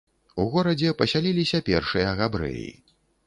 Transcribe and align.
У 0.43 0.45
горадзе 0.55 0.93
пасяліліся 1.01 1.59
першыя 1.69 2.17
габрэі. 2.21 2.67